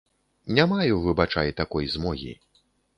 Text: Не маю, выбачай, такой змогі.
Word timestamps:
Не 0.59 0.65
маю, 0.71 0.97
выбачай, 1.09 1.55
такой 1.63 1.83
змогі. 1.97 2.37